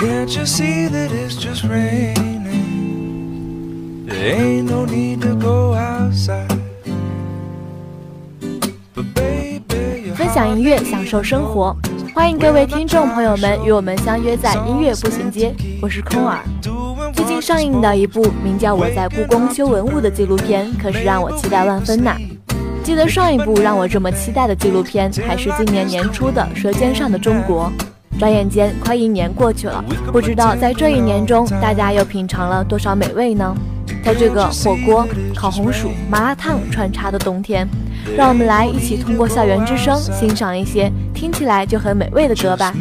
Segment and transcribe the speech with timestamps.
[0.00, 2.40] Can't you see that it's just raining?
[4.06, 6.48] There ain't no need to go outside.
[10.14, 11.76] 分享音乐，享受生活。
[12.14, 16.38] 欢迎各位听众朋友们与我们相约在音乐步行街，我是空耳。
[17.12, 22.16] 最近上映的一部名叫《我在故宫修文物》的纪录片，可是让我期待万分呐。
[22.82, 27.70] 记得上一部让我这么期待的纪录片，还是今年年初的《舌尖上的中国》。
[28.18, 33.54] 转眼间快一年过去了，不知道在这一年中，大家又品尝了多少美味呢？
[34.04, 37.68] 在这个火锅、烤红薯、麻辣烫穿插的冬天，
[38.16, 42.72] 让我们来一起通过校园之声欣赏一些听起来就很美味的歌吧。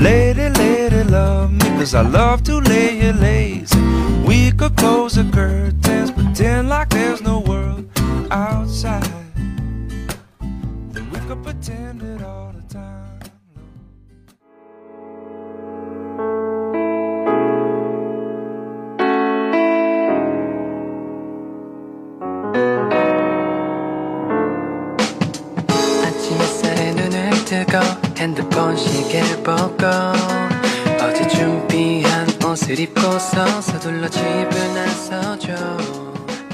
[0.00, 3.80] Lady, lady, love me, cause I love to lay here lazy.
[4.26, 7.88] We could close the curtains, pretend like there's no world
[8.30, 9.04] outside.
[10.92, 13.04] Then we could pretend it all the time.
[27.44, 29.85] 뜨거 핸드폰 시계를 보고
[31.01, 35.55] 어제 준비한 옷을 입고서 서둘러 집을 나서죠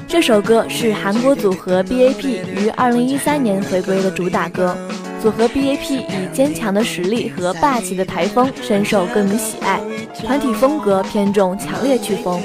[0.07, 4.75] 这首歌是韩国组合 BAP 于2013年回归的主打歌。
[5.21, 9.81] 组合 BAP 以坚强的实力和霸气的台风深受歌迷喜爱，
[10.23, 12.39] 团体风格偏重强烈曲风。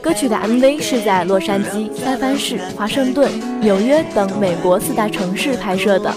[0.00, 3.30] 歌曲的 MV 是在洛杉矶、三藩市、华盛顿、
[3.60, 6.12] 纽约等美国四大城市拍摄的。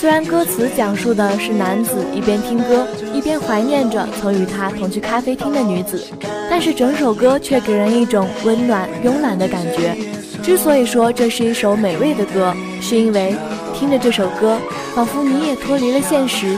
[0.00, 6.06] 虽然歌词讲述的是男子一边听歌一边怀念着曾与他同去咖啡厅的女子，
[6.48, 9.96] 但是整首歌却给人一种温暖慵懒的感觉。
[10.40, 13.34] 之所以说这是一首美味的歌，是因为
[13.74, 14.56] 听着这首歌，
[14.94, 16.56] 仿佛你也脱离了现实，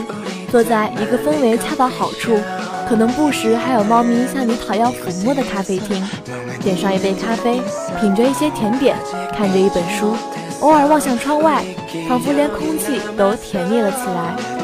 [0.51, 2.37] 坐在一个氛围恰到好处，
[2.87, 6.07] 可能不时还有猫咪向你讨要抚摸的咖啡厅，
[6.61, 7.59] 点上一杯咖啡，
[7.99, 8.95] 品着一些甜点，
[9.35, 10.15] 看着一本书，
[10.59, 11.65] 偶尔望向窗外，
[12.07, 14.61] 仿佛连空气都甜蜜了起来。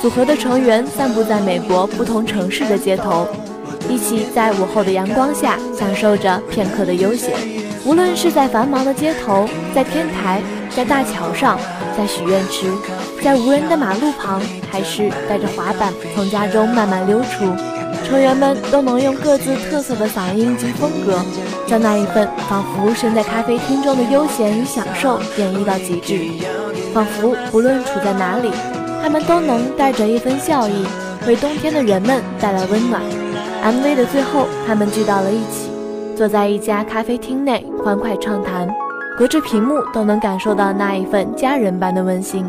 [0.00, 3.28] 组合的成员散布在美国不同城市的街头，
[3.89, 7.33] 一起在午后的阳光下享受着片刻的悠闲。
[7.85, 11.59] 无论是在繁忙的街头，在天台，在大桥上，
[11.97, 12.67] 在许愿池，
[13.23, 17.45] 在无人的马路旁，还是带着滑板从家中慢慢溜出，
[18.05, 21.19] 成员们都能用各自特色的嗓音及风格，
[21.65, 26.19] 将那一份仿佛身在咖啡厅中的悠闲与享受演绎到极致。
[26.93, 28.51] 仿佛不论处在哪里，
[29.01, 30.85] 他们都能带着一份笑意，
[31.25, 33.01] 为冬天的人们带来温暖。
[33.63, 35.69] MV 的最后，他们聚到了一起，
[36.15, 38.67] 坐在一家咖啡厅内欢快畅谈，
[39.17, 42.45] 隔着屏幕都能感受到那一份家人般的温馨。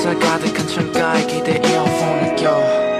[0.00, 2.99] 햇살 가득한 창가에 기대 이어폰을 껴.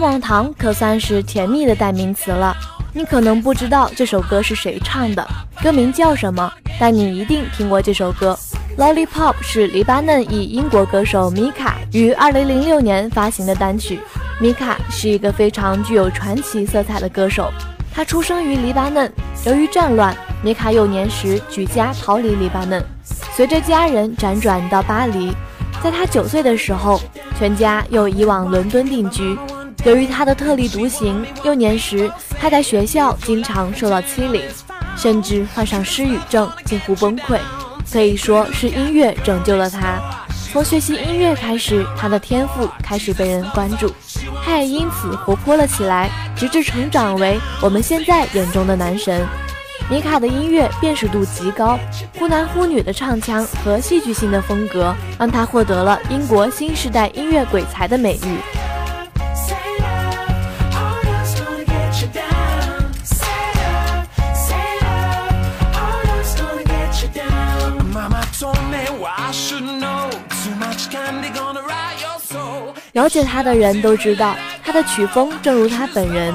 [0.00, 2.56] 棒棒糖”可算是甜蜜的代名词了。
[2.92, 5.24] 你可能不知道这首歌是谁唱的，
[5.62, 6.50] 歌名叫什么，
[6.80, 8.36] 但你一定听过这首歌。
[8.80, 14.00] 《Lollipop》是黎巴嫩裔英国歌手米卡于2006年发行的单曲。
[14.40, 17.52] 米卡是一个非常具有传奇色彩的歌手，
[17.92, 19.12] 他出生于黎巴嫩。
[19.44, 25.30] 由于战乱，米卡幼年时举家逃离黎巴嫩，随着家人辗转到巴黎。
[25.82, 27.00] 在他九岁的时候，
[27.38, 29.38] 全家又移往伦敦定居。
[29.84, 34.42] 由于他的特立独行，幼年时他在学校经常受到欺凌，
[34.96, 37.38] 甚至患上失语症，近乎崩溃。
[37.90, 39.98] 可以说是音乐拯救了他。
[40.52, 43.90] 从学习音乐开始，他的天赋开始被人关注，
[44.44, 49.26] 他也因此活泼了起来，直至成长为我们现在眼中的男神。
[49.88, 51.78] 米卡的音乐辨识度极高，
[52.18, 58.59] 忽男忽女的唱腔和戏剧性的风格，让他获得了英国新时代音乐鬼才的美誉。
[72.92, 74.34] 了解他的人都知道，
[74.64, 76.34] 他的曲风正如他本人，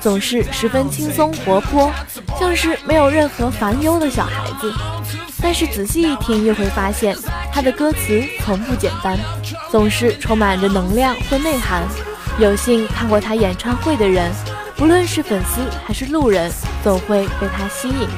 [0.00, 1.92] 总是十分轻松活泼，
[2.38, 4.72] 像是没有任何烦忧的小孩子。
[5.42, 7.16] 但是仔细一听，又会发现
[7.52, 9.18] 他的歌词从不简单，
[9.70, 11.82] 总是充满着能量或内涵。
[12.38, 14.30] 有幸看过他演唱会的人，
[14.76, 16.50] 不论是粉丝还是路人，
[16.82, 18.08] 总会被他吸引。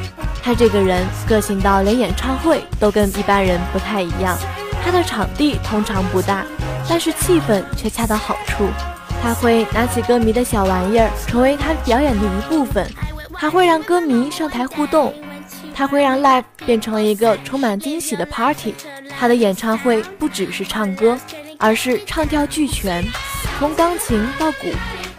[0.41, 4.39] 他这个人个性到连演唱会都跟一般人不太一样。
[4.85, 6.45] 他的场地通常不大，
[6.89, 8.69] 但是气氛却恰到好处。
[9.23, 12.87] 他会拿起歌迷的小玩意儿，成为他表演的一部分，
[13.33, 15.15] 还会让歌迷上台互动。
[15.75, 18.75] 他会让 live 变成一个充满惊喜的 party。
[19.19, 21.17] 他的演唱会不只是唱歌，
[21.59, 23.05] 而是唱跳俱全，
[23.59, 24.69] 从钢琴到鼓，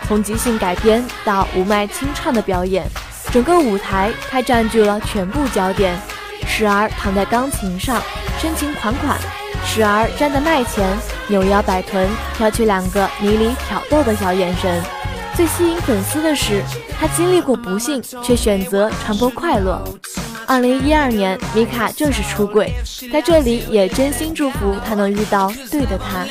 [0.05, 2.85] 从即兴改编到无麦清唱的表演，
[3.31, 5.97] 整个舞台他占据了全部焦点。
[6.45, 7.99] 时而躺在钢琴上
[8.37, 9.17] 深情款款，
[9.65, 10.85] 时而站在麦前
[11.27, 12.07] 扭腰摆臀，
[12.37, 14.81] 挑起两个迷离挑逗的小眼神。
[15.35, 16.61] 最吸引粉丝的是，
[16.99, 19.81] 他经历过不幸，却选择传播快乐。
[20.45, 22.71] 二零一二年，米卡正式出柜，
[23.11, 26.25] 在这里也真心祝福他能遇到对的他。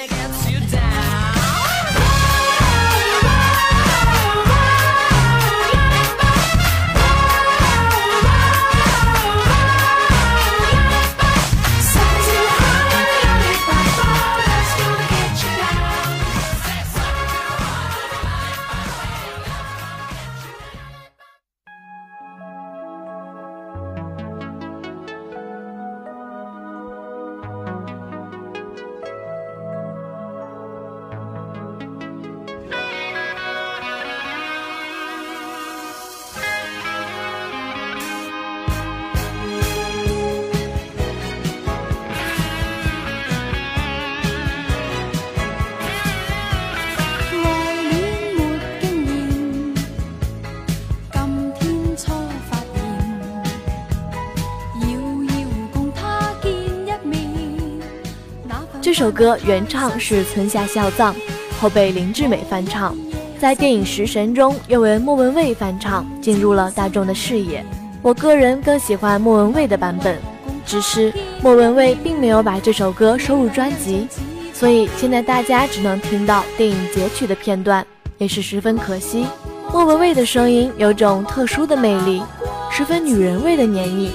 [58.93, 61.17] 这首歌原唱是村下孝藏，
[61.59, 62.95] 后被林志美翻唱，
[63.41, 67.65] 在电影《食神》中又为莫文蔚翻唱，进入了大众的视野。
[68.03, 70.19] 我个人更喜欢莫文蔚的版本，
[70.67, 71.11] 只是
[71.43, 74.07] 莫文蔚并没有把这首歌收入专辑，
[74.53, 77.83] 所以现在大家只能听到电影截取的片段，
[78.19, 79.25] 也是十分可惜。
[79.73, 82.23] 莫文蔚的声音有种特殊的魅力，
[82.71, 84.11] 十分女人味的黏腻。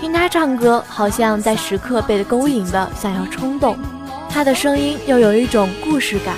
[0.00, 3.76] 听她唱歌，好像在时刻被勾引的想要冲动。
[4.28, 6.34] 她的声音又有一种故事感，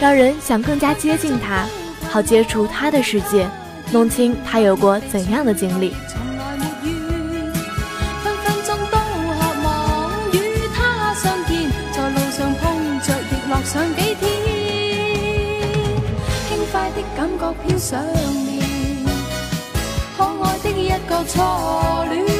[0.00, 1.66] 让人想更加接近他，
[2.10, 3.48] 好接触他的世界，
[3.90, 5.94] 弄清他有过怎样的经历。
[6.08, 7.52] 從來沒怨，
[8.22, 9.68] 分分鐘都渴望
[10.32, 10.36] 與
[10.76, 14.22] 他相見，在路上碰着亦樂上幾天，
[16.50, 18.62] 輕快的感覺飄上面，
[20.16, 22.37] 可愛的一個初戀。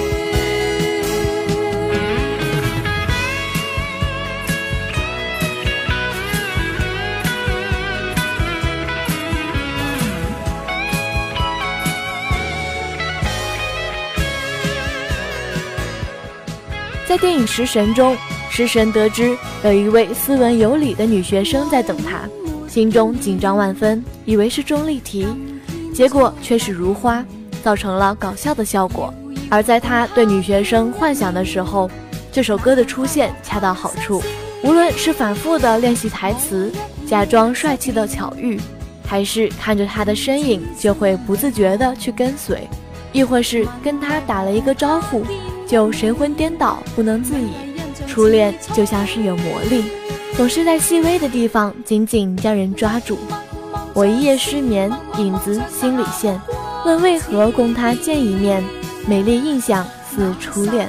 [17.21, 18.17] 电影《食神》中，
[18.49, 22.21] 食神得知有一位斯文有礼的女学生在等他，
[22.69, 25.27] 心中紧张万分，以为是钟丽缇，
[25.93, 27.25] 结果却是如花，
[27.63, 29.13] 造成了搞笑的效果。
[29.51, 31.91] 而在他对女学生幻想的时候，
[32.31, 34.23] 这首歌的出现恰到好处。
[34.63, 36.71] 无论是反复的练习台词，
[37.07, 38.61] 假装帅气的巧遇，
[39.05, 42.69] 还是看着他的身影就会不自觉的去跟随，
[43.13, 45.25] 亦或是跟他打了一个招呼。
[45.69, 47.51] 就神魂颠倒，不能自已。
[48.07, 49.85] 初恋就像是有魔力，
[50.35, 53.19] 总是在细微的地方紧紧将人抓住。
[53.93, 56.41] 我一夜失眠，影子心里现，
[56.87, 58.65] 问为何供他见一面，
[59.07, 60.89] 美丽印象似初恋。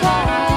[0.00, 0.47] 一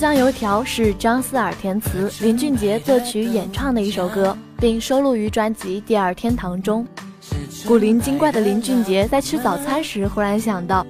[0.00, 6.86] 豆浆油条是张思尔填词、林俊杰作曲演唱的一首歌，并收录于专辑《第二天堂》中。
[7.66, 10.86] 古灵精怪的林俊杰在吃早餐时忽然想到，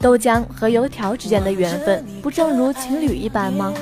[0.00, 3.72] 豆浆和油条之间的缘分，不正如情侣一般吗？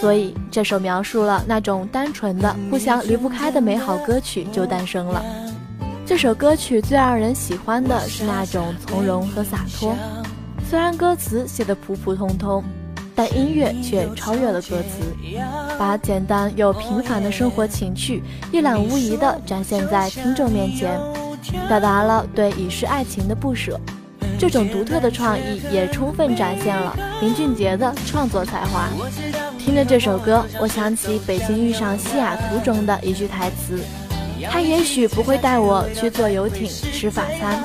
[0.00, 5.22] 所以这首描述了那种单纯的、互相离不开的美好歌曲就诞生了。
[6.06, 9.94] 这首歌曲最让人喜欢的是那种从容和洒脱，
[10.70, 12.64] 虽然歌词写得普普通通。
[13.16, 15.00] 但音乐却超越了歌词，
[15.78, 21.00] 把简单又平凡的生活情趣一览无遗地展现在听众面前，
[21.66, 23.80] 表达了对已逝爱情的不舍。
[24.38, 28.86] 这种独特的创意也充分展现了林俊杰的创作才华。
[29.58, 33.80] 听着这首歌，我想起《北京遇上西雅图》中的一句台词
[34.50, 37.64] ：“他也许不会带我去坐游艇吃法餐，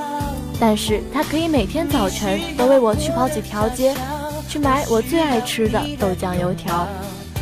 [0.62, 3.94] 但是他可以每天早晨都为我去跑几条街。”
[4.52, 6.86] 去买我最爱吃的豆浆油条。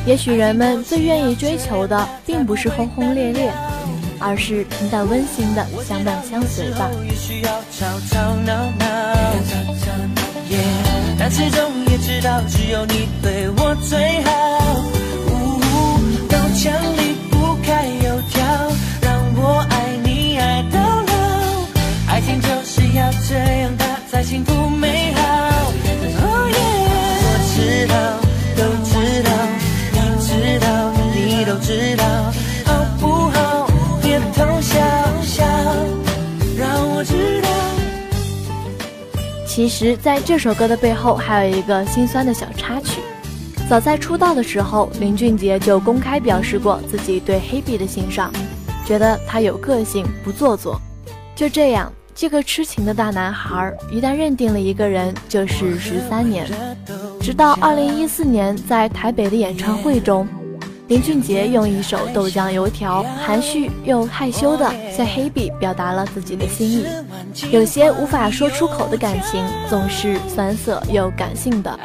[0.06, 3.52] 也许人们最愿意追求的，并不是轰轰烈烈，
[4.20, 6.88] 而是平淡温馨的相伴相随吧。
[11.18, 14.30] 但始终也知道，只有你对我最好。
[16.30, 18.46] 豆浆离不开油条，
[19.02, 21.12] 让我爱你爱到老。
[22.08, 24.54] 爱情就是要这样，它才幸福
[39.60, 43.02] 其实，在这首歌的背后，还有一个心酸的小插曲。
[43.70, 48.32] 早在出道的时候，林俊杰就公开表示过自己对黑碧的欣赏，
[48.86, 50.80] 觉得他有个性，不做作。
[51.36, 51.92] 就这样。
[52.16, 56.48] 这个痴情的大男孩，一旦认定了一个人，就是十三年。
[57.20, 60.26] 直到二零一四年，在台北的演唱会中，
[60.90, 66.84] 林俊杰用一首《豆浆油条》，含蓄又害羞地向黑笔表达了自己的心意。
[67.52, 71.80] 有些无法说出口的感情，总是酸涩又感性的。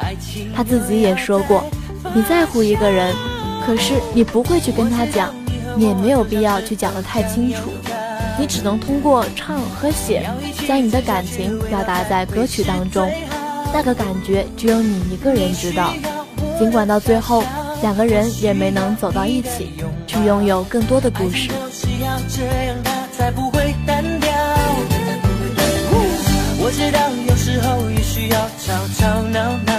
[0.55, 1.63] 他自己也说过，
[2.15, 3.13] 你在乎一个人，
[3.63, 5.31] 可是你不会去跟他讲，
[5.77, 7.69] 你也没有必要去讲得太清楚，
[8.39, 10.27] 你只能通过唱和写，
[10.67, 13.07] 将你的感情表达在歌曲当中。
[13.71, 15.93] 那个感觉只有你一个人知道。
[16.57, 17.43] 尽管到最后
[17.85, 19.71] 两个人也没能走到一起，
[20.07, 21.51] 去拥有更多的故事。
[26.57, 29.73] 我知道有时候也需要吵吵闹闹，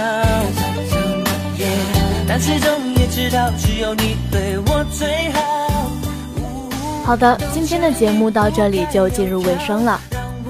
[2.29, 5.41] 但始终也知道只有你对我最好。
[7.03, 9.96] 好的，今天的节目到这里就进入尾声了。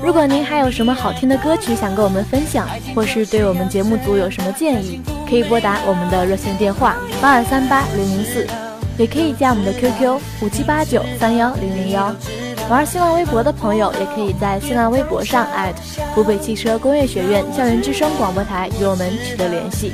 [0.04, 8.48] 如果您还有什么好听的歌曲想跟我们分享，或是对我们节目组有什么建议，可以拨打我们的热线电话八二三八零零四，
[8.98, 12.14] 也可以加我们的 QQ 五七八九三幺零零幺。
[12.70, 15.48] 玩新浪微博的朋友，也可以在新浪微博上
[16.14, 19.94] 湖北汽车工业学院校园之声广播台与我们取得联系。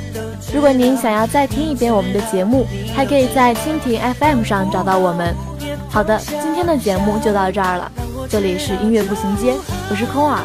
[0.52, 5.34] 如果您想要再听一遍我们的节目，还可以在蜻蜓 FM 上找到我们。
[5.88, 7.90] 好的，今天的节目就到这儿了。
[8.28, 9.54] 这里是音乐步行街，
[9.90, 10.42] 我是空耳，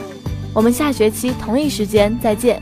[0.53, 2.61] 我们下学期同一时间再见。